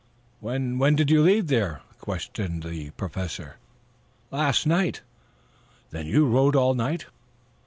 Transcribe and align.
"When 0.39 0.79
when 0.79 0.95
did 0.95 1.11
you 1.11 1.21
leave 1.21 1.45
there?" 1.45 1.83
questioned 1.99 2.63
the 2.63 2.89
Professor. 2.97 3.57
"Last 4.31 4.65
night." 4.65 5.01
"Then 5.91 6.07
you 6.07 6.25
rode 6.27 6.55
all 6.55 6.73
night?" 6.73 7.05